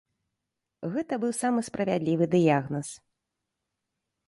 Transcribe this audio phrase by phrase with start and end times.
[0.95, 2.87] Гэта быў самы справядлівы дыягназ.